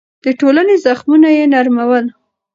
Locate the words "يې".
1.37-1.45